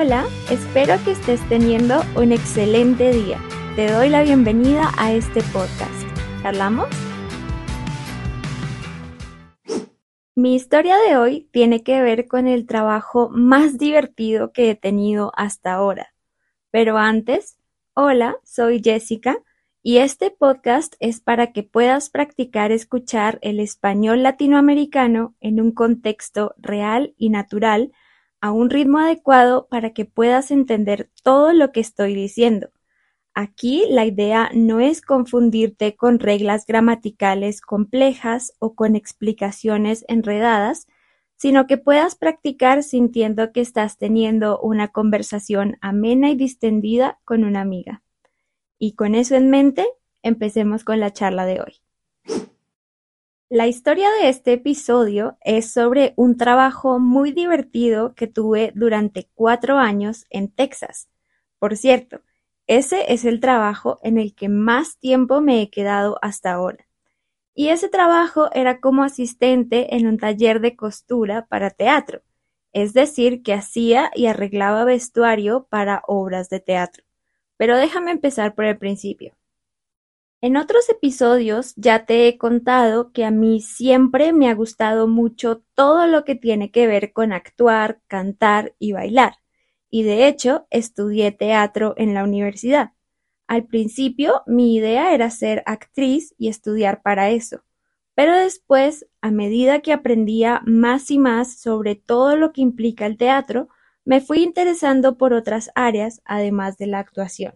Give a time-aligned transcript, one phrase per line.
[0.00, 3.40] Hola, espero que estés teniendo un excelente día.
[3.74, 6.06] Te doy la bienvenida a este podcast.
[6.44, 6.86] ¿Hablamos?
[10.36, 15.32] Mi historia de hoy tiene que ver con el trabajo más divertido que he tenido
[15.34, 16.14] hasta ahora.
[16.70, 17.58] Pero antes,
[17.92, 19.36] hola, soy Jessica
[19.82, 26.54] y este podcast es para que puedas practicar escuchar el español latinoamericano en un contexto
[26.56, 27.90] real y natural
[28.40, 32.70] a un ritmo adecuado para que puedas entender todo lo que estoy diciendo.
[33.34, 40.88] Aquí la idea no es confundirte con reglas gramaticales complejas o con explicaciones enredadas,
[41.36, 47.60] sino que puedas practicar sintiendo que estás teniendo una conversación amena y distendida con una
[47.60, 48.02] amiga.
[48.76, 49.86] Y con eso en mente,
[50.22, 51.87] empecemos con la charla de hoy.
[53.50, 59.78] La historia de este episodio es sobre un trabajo muy divertido que tuve durante cuatro
[59.78, 61.08] años en Texas.
[61.58, 62.20] Por cierto,
[62.66, 66.86] ese es el trabajo en el que más tiempo me he quedado hasta ahora.
[67.54, 72.20] Y ese trabajo era como asistente en un taller de costura para teatro,
[72.74, 77.02] es decir, que hacía y arreglaba vestuario para obras de teatro.
[77.56, 79.37] Pero déjame empezar por el principio.
[80.40, 85.62] En otros episodios ya te he contado que a mí siempre me ha gustado mucho
[85.74, 89.34] todo lo que tiene que ver con actuar, cantar y bailar
[89.90, 92.92] y de hecho estudié teatro en la universidad.
[93.46, 97.64] Al principio mi idea era ser actriz y estudiar para eso,
[98.14, 103.16] pero después, a medida que aprendía más y más sobre todo lo que implica el
[103.16, 103.68] teatro,
[104.04, 107.54] me fui interesando por otras áreas además de la actuación.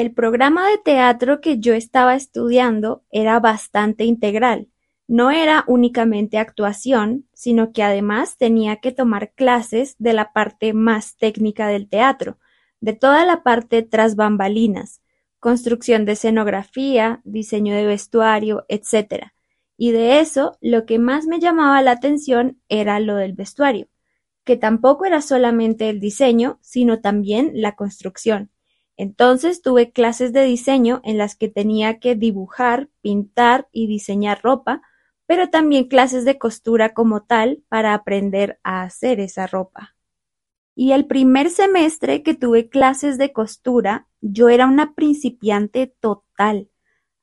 [0.00, 4.70] El programa de teatro que yo estaba estudiando era bastante integral,
[5.06, 11.18] no era únicamente actuación, sino que además tenía que tomar clases de la parte más
[11.18, 12.38] técnica del teatro,
[12.80, 15.02] de toda la parte tras bambalinas,
[15.38, 19.32] construcción de escenografía, diseño de vestuario, etc.
[19.76, 23.88] Y de eso, lo que más me llamaba la atención era lo del vestuario,
[24.44, 28.50] que tampoco era solamente el diseño, sino también la construcción.
[29.00, 34.82] Entonces tuve clases de diseño en las que tenía que dibujar, pintar y diseñar ropa,
[35.24, 39.96] pero también clases de costura como tal para aprender a hacer esa ropa.
[40.74, 46.68] Y el primer semestre que tuve clases de costura, yo era una principiante total.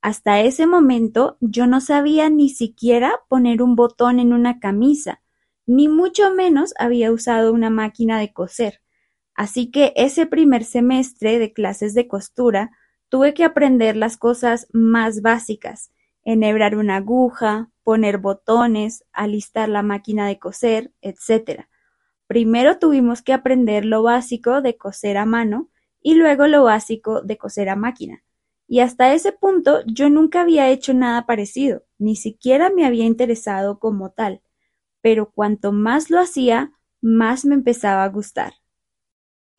[0.01, 5.21] Hasta ese momento yo no sabía ni siquiera poner un botón en una camisa,
[5.67, 8.81] ni mucho menos había usado una máquina de coser.
[9.37, 12.71] Así que ese primer semestre de clases de costura
[13.07, 15.91] tuve que aprender las cosas más básicas,
[16.25, 21.67] enhebrar una aguja, poner botones, alistar la máquina de coser, etc.
[22.25, 25.69] Primero tuvimos que aprender lo básico de coser a mano
[26.01, 28.23] y luego lo básico de coser a máquina.
[28.67, 33.77] Y hasta ese punto yo nunca había hecho nada parecido, ni siquiera me había interesado
[33.77, 34.41] como tal.
[35.01, 36.71] Pero cuanto más lo hacía,
[37.01, 38.53] más me empezaba a gustar.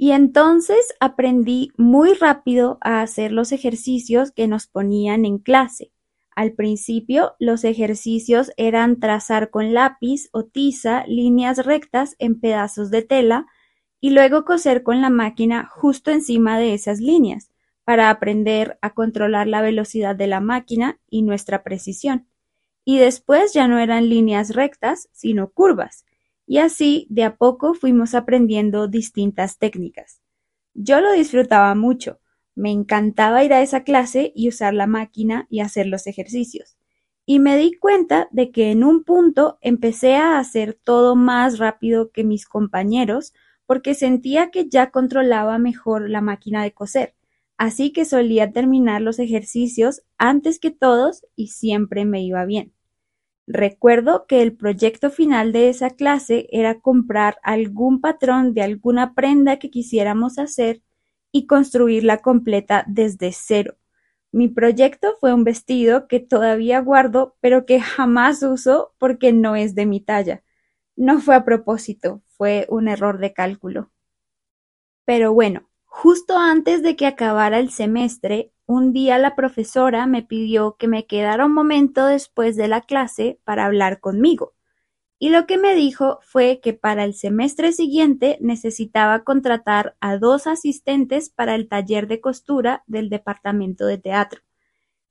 [0.01, 5.91] Y entonces aprendí muy rápido a hacer los ejercicios que nos ponían en clase.
[6.37, 13.03] Al principio, los ejercicios eran trazar con lápiz o tiza líneas rectas en pedazos de
[13.03, 13.47] tela
[14.01, 17.51] y luego coser con la máquina justo encima de esas líneas
[17.83, 22.29] para aprender a controlar la velocidad de la máquina y nuestra precisión.
[22.85, 26.05] Y después ya no eran líneas rectas, sino curvas.
[26.51, 30.23] Y así, de a poco fuimos aprendiendo distintas técnicas.
[30.73, 32.21] Yo lo disfrutaba mucho,
[32.55, 36.79] me encantaba ir a esa clase y usar la máquina y hacer los ejercicios.
[37.27, 42.13] Y me di cuenta de que en un punto empecé a hacer todo más rápido
[42.13, 43.35] que mis compañeros
[43.67, 47.15] porque sentía que ya controlaba mejor la máquina de coser.
[47.59, 52.73] Así que solía terminar los ejercicios antes que todos y siempre me iba bien.
[53.51, 59.59] Recuerdo que el proyecto final de esa clase era comprar algún patrón de alguna prenda
[59.59, 60.83] que quisiéramos hacer
[61.33, 63.79] y construirla completa desde cero.
[64.33, 69.75] Mi proyecto fue un vestido que todavía guardo, pero que jamás uso porque no es
[69.75, 70.43] de mi talla.
[70.95, 73.91] No fue a propósito, fue un error de cálculo.
[75.07, 80.77] Pero bueno, justo antes de que acabara el semestre, un día la profesora me pidió
[80.79, 84.55] que me quedara un momento después de la clase para hablar conmigo
[85.19, 90.47] y lo que me dijo fue que para el semestre siguiente necesitaba contratar a dos
[90.47, 94.43] asistentes para el taller de costura del departamento de teatro.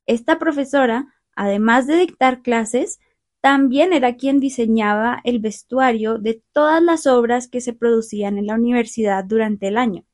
[0.05, 2.99] Esta profesora, además de dictar clases,
[3.41, 8.55] también era quien diseñaba el vestuario de todas las obras que se producían en la
[8.55, 10.05] universidad durante el año.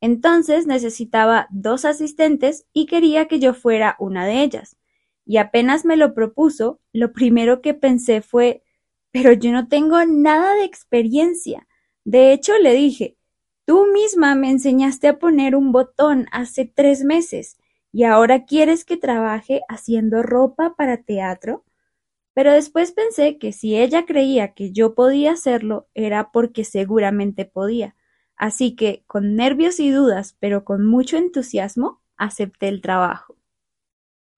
[0.00, 4.76] Entonces necesitaba dos asistentes y quería que yo fuera una de ellas.
[5.26, 8.62] Y apenas me lo propuso, lo primero que pensé fue
[9.12, 11.66] pero yo no tengo nada de experiencia.
[12.04, 13.16] De hecho, le dije
[13.66, 17.56] Tú misma me enseñaste a poner un botón hace tres meses
[17.92, 21.64] y ahora quieres que trabaje haciendo ropa para teatro.
[22.34, 27.94] Pero después pensé que si ella creía que yo podía hacerlo era porque seguramente podía.
[28.40, 33.36] Así que, con nervios y dudas, pero con mucho entusiasmo, acepté el trabajo.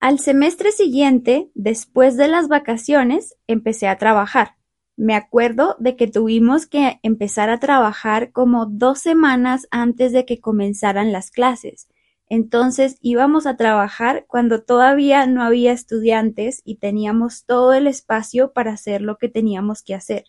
[0.01, 4.57] Al semestre siguiente, después de las vacaciones, empecé a trabajar.
[4.97, 10.41] Me acuerdo de que tuvimos que empezar a trabajar como dos semanas antes de que
[10.41, 11.87] comenzaran las clases.
[12.27, 18.73] Entonces íbamos a trabajar cuando todavía no había estudiantes y teníamos todo el espacio para
[18.73, 20.25] hacer lo que teníamos que hacer.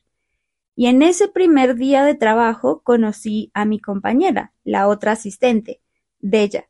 [0.76, 5.80] Y en ese primer día de trabajo conocí a mi compañera, la otra asistente,
[6.18, 6.68] Della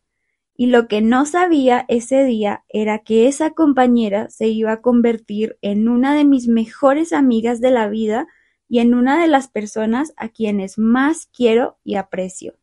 [0.57, 5.59] y lo que no sabía ese día era que esa compañera se iba a convertir
[5.63, 8.29] en una de mis mejores amigas de la vida
[8.69, 12.55] y en una de las personas a quienes más quiero y aprecio.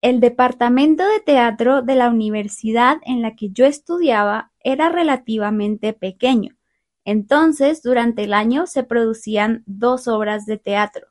[0.00, 6.55] El departamento de teatro de la universidad en la que yo estudiaba era relativamente pequeño.
[7.08, 11.06] Entonces, durante el año se producían dos obras de teatro.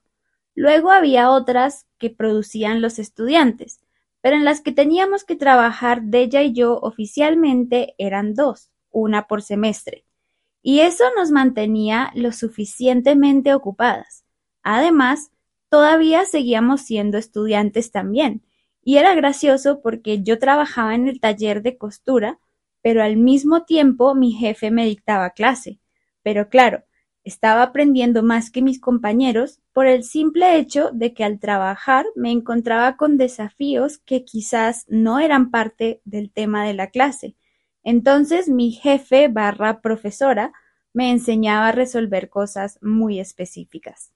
[0.53, 3.79] Luego había otras que producían los estudiantes,
[4.19, 9.41] pero en las que teníamos que trabajar Della y yo oficialmente eran dos, una por
[9.41, 10.05] semestre,
[10.61, 14.25] y eso nos mantenía lo suficientemente ocupadas.
[14.63, 15.31] Además,
[15.69, 18.43] todavía seguíamos siendo estudiantes también,
[18.83, 22.37] y era gracioso porque yo trabajaba en el taller de costura,
[22.81, 25.79] pero al mismo tiempo mi jefe me dictaba clase.
[26.25, 26.83] Pero claro,
[27.23, 32.31] estaba aprendiendo más que mis compañeros por el simple hecho de que al trabajar me
[32.31, 37.35] encontraba con desafíos que quizás no eran parte del tema de la clase.
[37.83, 40.51] Entonces mi jefe barra profesora
[40.93, 44.11] me enseñaba a resolver cosas muy específicas.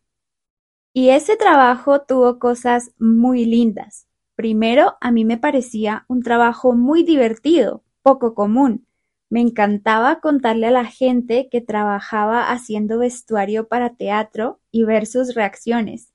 [0.91, 4.07] Y ese trabajo tuvo cosas muy lindas.
[4.33, 8.88] Primero, a mí me parecía un trabajo muy divertido, poco común.
[9.29, 15.35] Me encantaba contarle a la gente que trabajaba haciendo vestuario para teatro y ver sus
[15.35, 16.13] reacciones.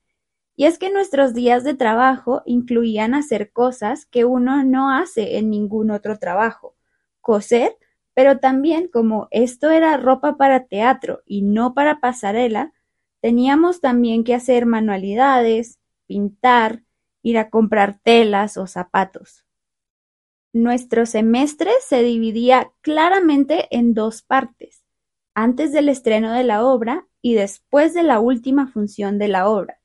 [0.57, 5.49] Y es que nuestros días de trabajo incluían hacer cosas que uno no hace en
[5.49, 6.75] ningún otro trabajo.
[7.21, 7.77] Coser,
[8.13, 12.73] pero también como esto era ropa para teatro y no para pasarela,
[13.21, 16.83] teníamos también que hacer manualidades, pintar,
[17.21, 19.45] ir a comprar telas o zapatos.
[20.55, 24.85] Nuestro semestre se dividía claramente en dos partes,
[25.33, 29.81] antes del estreno de la obra y después de la última función de la obra.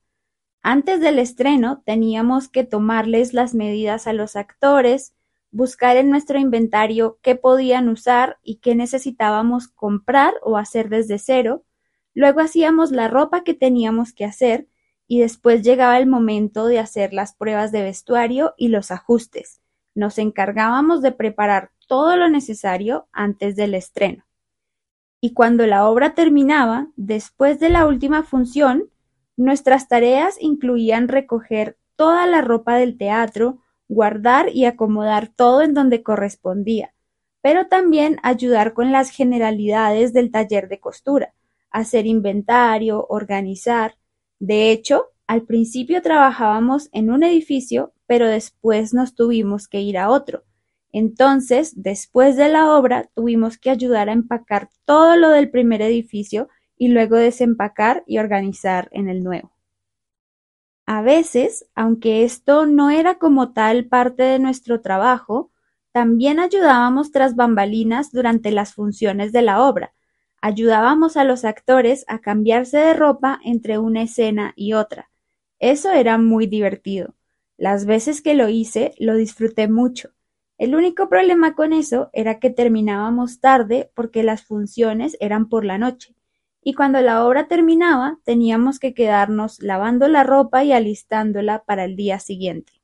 [0.61, 5.13] Antes del estreno teníamos que tomarles las medidas a los actores,
[5.51, 11.65] buscar en nuestro inventario qué podían usar y qué necesitábamos comprar o hacer desde cero,
[12.13, 14.69] luego hacíamos la ropa que teníamos que hacer
[15.05, 19.60] y después llegaba el momento de hacer las pruebas de vestuario y los ajustes
[19.95, 24.25] nos encargábamos de preparar todo lo necesario antes del estreno.
[25.19, 28.89] Y cuando la obra terminaba, después de la última función,
[29.37, 36.01] nuestras tareas incluían recoger toda la ropa del teatro, guardar y acomodar todo en donde
[36.01, 36.93] correspondía,
[37.41, 41.33] pero también ayudar con las generalidades del taller de costura,
[41.69, 43.97] hacer inventario, organizar.
[44.39, 50.09] De hecho, al principio trabajábamos en un edificio pero después nos tuvimos que ir a
[50.09, 50.43] otro.
[50.91, 56.49] Entonces, después de la obra, tuvimos que ayudar a empacar todo lo del primer edificio
[56.77, 59.53] y luego desempacar y organizar en el nuevo.
[60.85, 65.53] A veces, aunque esto no era como tal parte de nuestro trabajo,
[65.93, 69.93] también ayudábamos tras bambalinas durante las funciones de la obra.
[70.41, 75.09] Ayudábamos a los actores a cambiarse de ropa entre una escena y otra.
[75.59, 77.15] Eso era muy divertido.
[77.61, 80.09] Las veces que lo hice, lo disfruté mucho.
[80.57, 85.77] El único problema con eso era que terminábamos tarde porque las funciones eran por la
[85.77, 86.15] noche,
[86.63, 91.95] y cuando la obra terminaba teníamos que quedarnos lavando la ropa y alistándola para el
[91.95, 92.81] día siguiente.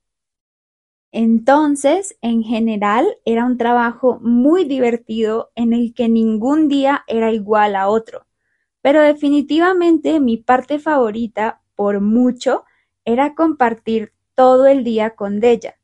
[1.11, 7.75] Entonces, en general, era un trabajo muy divertido en el que ningún día era igual
[7.75, 8.27] a otro.
[8.83, 12.63] Pero definitivamente mi parte favorita, por mucho,
[13.05, 15.77] era compartir todo el día con Della.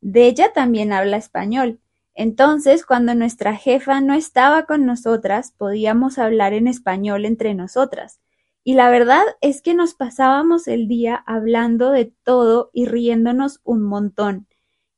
[0.00, 1.78] Della también habla español,
[2.12, 8.20] Entonces, cuando nuestra jefa no estaba con nosotras, podíamos hablar en español entre nosotras.
[8.64, 13.82] Y la verdad es que nos pasábamos el día hablando de todo y riéndonos un
[13.84, 14.48] montón.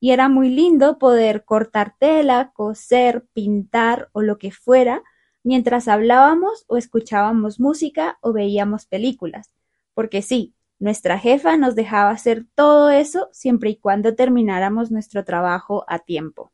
[0.00, 5.02] Y era muy lindo poder cortar tela, coser, pintar o lo que fuera
[5.44, 9.52] mientras hablábamos o escuchábamos música o veíamos películas.
[9.94, 15.84] Porque sí, nuestra jefa nos dejaba hacer todo eso siempre y cuando termináramos nuestro trabajo
[15.86, 16.50] a tiempo.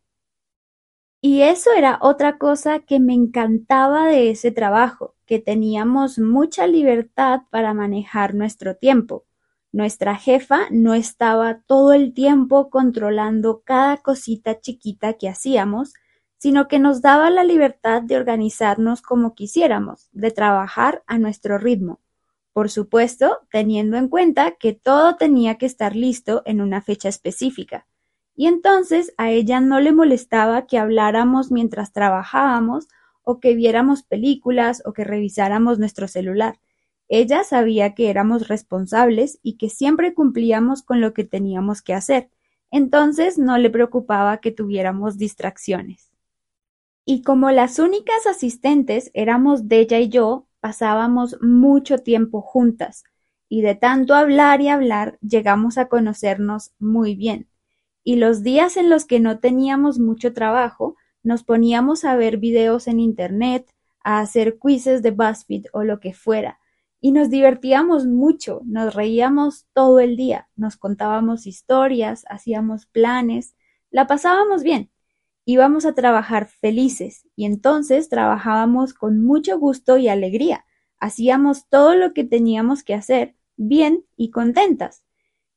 [1.22, 7.40] Y eso era otra cosa que me encantaba de ese trabajo, que teníamos mucha libertad
[7.48, 9.24] para manejar nuestro tiempo.
[9.72, 15.94] Nuestra jefa no estaba todo el tiempo controlando cada cosita chiquita que hacíamos,
[16.36, 22.00] sino que nos daba la libertad de organizarnos como quisiéramos, de trabajar a nuestro ritmo.
[22.58, 27.86] Por supuesto, teniendo en cuenta que todo tenía que estar listo en una fecha específica.
[28.34, 32.88] Y entonces a ella no le molestaba que habláramos mientras trabajábamos
[33.22, 36.58] o que viéramos películas o que revisáramos nuestro celular.
[37.06, 42.28] Ella sabía que éramos responsables y que siempre cumplíamos con lo que teníamos que hacer.
[42.72, 46.10] Entonces no le preocupaba que tuviéramos distracciones.
[47.04, 53.04] Y como las únicas asistentes éramos Della y yo, pasábamos mucho tiempo juntas,
[53.48, 57.48] y de tanto hablar y hablar llegamos a conocernos muy bien.
[58.04, 62.86] Y los días en los que no teníamos mucho trabajo, nos poníamos a ver videos
[62.88, 63.70] en Internet,
[64.02, 66.58] a hacer quizzes de BuzzFeed o lo que fuera,
[67.00, 73.54] y nos divertíamos mucho, nos reíamos todo el día, nos contábamos historias, hacíamos planes,
[73.90, 74.90] la pasábamos bien,
[75.50, 80.66] íbamos a trabajar felices y entonces trabajábamos con mucho gusto y alegría,
[81.00, 85.04] hacíamos todo lo que teníamos que hacer bien y contentas.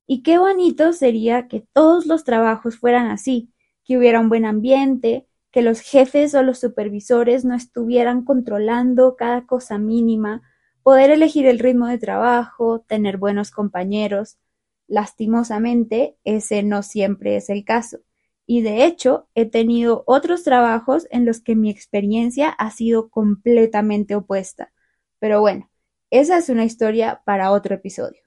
[0.07, 3.51] Y qué bonito sería que todos los trabajos fueran así,
[3.83, 9.45] que hubiera un buen ambiente, que los jefes o los supervisores no estuvieran controlando cada
[9.45, 10.41] cosa mínima,
[10.83, 14.37] poder elegir el ritmo de trabajo, tener buenos compañeros.
[14.87, 17.99] Lastimosamente, ese no siempre es el caso.
[18.53, 24.13] Y de hecho, he tenido otros trabajos en los que mi experiencia ha sido completamente
[24.13, 24.73] opuesta.
[25.19, 25.69] Pero bueno,
[26.09, 28.21] esa es una historia para otro episodio.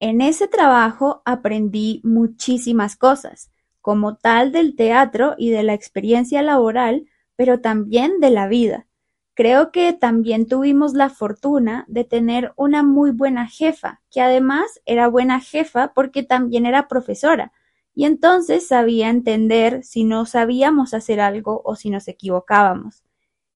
[0.00, 7.06] En ese trabajo aprendí muchísimas cosas, como tal del teatro y de la experiencia laboral,
[7.36, 8.88] pero también de la vida.
[9.34, 15.06] Creo que también tuvimos la fortuna de tener una muy buena jefa, que además era
[15.06, 17.52] buena jefa porque también era profesora,
[17.98, 23.02] y entonces sabía entender si no sabíamos hacer algo o si nos equivocábamos.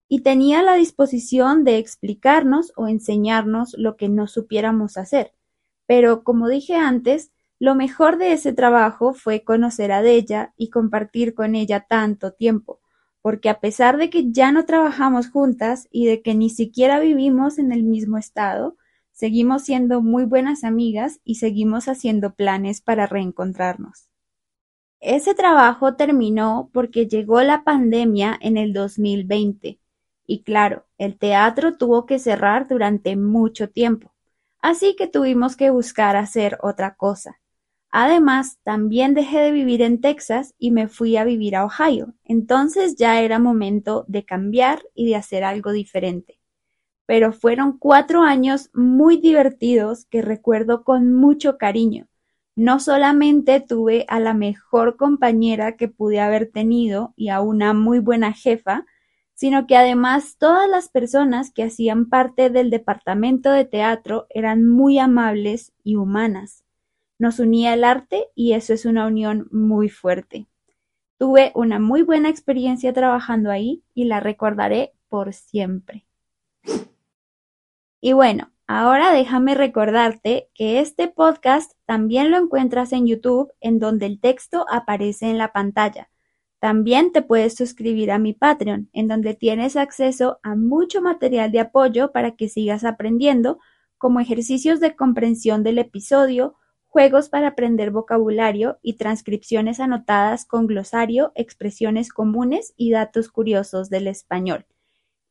[0.08, 5.32] Y tenía la disposición de explicarnos o enseñarnos lo que no supiéramos hacer.
[5.86, 7.30] Pero, como dije antes,
[7.60, 12.80] lo mejor de ese trabajo fue conocer a Della y compartir con ella tanto tiempo,
[13.20, 17.60] porque a pesar de que ya no trabajamos juntas y de que ni siquiera vivimos
[17.60, 18.76] en el mismo estado,
[19.12, 24.11] seguimos siendo muy buenas amigas y seguimos haciendo planes para reencontrarnos.
[25.02, 29.78] Ese trabajo terminó porque llegó la pandemia en el 2020
[30.26, 34.12] y claro, el teatro tuvo que cerrar durante mucho tiempo
[34.62, 37.40] así que tuvimos que buscar hacer otra cosa.
[37.90, 42.96] Además, también dejé de vivir en Texas y me fui a vivir a Ohio, entonces
[42.96, 46.38] ya era momento de cambiar y de hacer algo diferente.
[47.04, 52.06] Pero fueron cuatro años muy divertidos que recuerdo con mucho cariño.
[52.54, 57.98] No solamente tuve a la mejor compañera que pude haber tenido y a una muy
[57.98, 58.84] buena jefa,
[59.32, 64.98] sino que además todas las personas que hacían parte del departamento de teatro eran muy
[64.98, 66.64] amables y humanas.
[67.18, 70.46] Nos unía el arte y eso es una unión muy fuerte.
[71.18, 76.06] Tuve una muy buena experiencia trabajando ahí y la recordaré por siempre.
[78.00, 84.06] Y bueno, ahora déjame recordarte que este podcast también lo encuentras en YouTube en donde
[84.06, 86.10] el texto aparece en la pantalla.
[86.62, 91.58] También te puedes suscribir a mi Patreon, en donde tienes acceso a mucho material de
[91.58, 93.58] apoyo para que sigas aprendiendo,
[93.98, 96.54] como ejercicios de comprensión del episodio,
[96.86, 104.06] juegos para aprender vocabulario y transcripciones anotadas con glosario, expresiones comunes y datos curiosos del
[104.06, 104.66] español.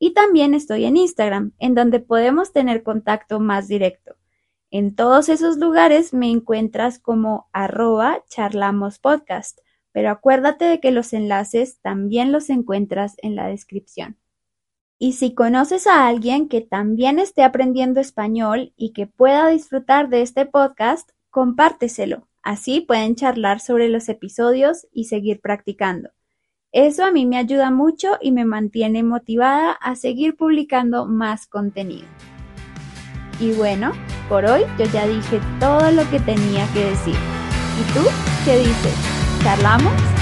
[0.04, 4.16] Y también estoy en Instagram, en donde podemos tener contacto más directo.
[4.72, 9.60] En todos esos lugares me encuentras como arroba charlamospodcast
[9.92, 14.16] pero acuérdate de que los enlaces también los encuentras en la descripción.
[14.98, 20.22] Y si conoces a alguien que también esté aprendiendo español y que pueda disfrutar de
[20.22, 22.28] este podcast, compárteselo.
[22.42, 26.10] Así pueden charlar sobre los episodios y seguir practicando.
[26.72, 32.06] Eso a mí me ayuda mucho y me mantiene motivada a seguir publicando más contenido.
[33.38, 33.92] Y bueno,
[34.30, 37.14] por hoy yo ya dije todo lo que tenía que decir.
[37.14, 38.00] ¿Y tú
[38.46, 38.94] qué dices?
[39.42, 40.21] ¿Charlamos?